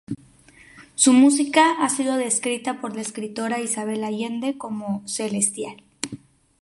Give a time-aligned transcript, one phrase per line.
[0.95, 5.75] Su música ha sido descrita por la escritora Isabel Allende como ""celestial"".